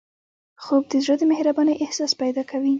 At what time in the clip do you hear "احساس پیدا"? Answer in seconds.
1.83-2.43